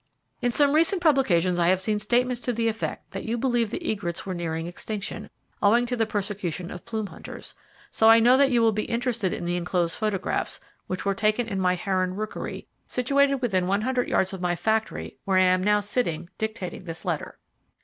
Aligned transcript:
In 0.41 0.51
some 0.51 0.73
recent 0.73 0.99
publications 0.99 1.59
I 1.59 1.67
have 1.67 1.79
seen 1.79 1.99
statements 1.99 2.41
to 2.41 2.53
the 2.53 2.67
effect 2.67 3.11
that 3.11 3.23
you 3.23 3.37
believed 3.37 3.69
the 3.69 3.87
egrets 3.91 4.25
were 4.25 4.33
nearing 4.33 4.65
extinction, 4.65 5.29
owing 5.61 5.85
to 5.85 5.95
the 5.95 6.07
persecution 6.07 6.71
of 6.71 6.85
plume 6.85 7.05
hunters, 7.05 7.53
so 7.91 8.09
I 8.09 8.19
know 8.19 8.35
that 8.35 8.49
you 8.49 8.63
will 8.63 8.71
be 8.71 8.85
interested 8.85 9.31
in 9.31 9.45
the 9.45 9.55
enclosed 9.55 9.95
photographs, 9.99 10.59
which 10.87 11.05
were 11.05 11.13
taken 11.13 11.47
in 11.47 11.59
my 11.59 11.75
heron 11.75 12.15
rookery, 12.15 12.65
situated 12.87 13.43
within 13.43 13.67
100 13.67 14.07
yards 14.09 14.33
of 14.33 14.41
my 14.41 14.55
factory, 14.55 15.17
where 15.25 15.37
I 15.37 15.43
am 15.43 15.63
now 15.63 15.81
sitting 15.81 16.31
dictating 16.39 16.85
this 16.85 17.05
letter. 17.05 17.37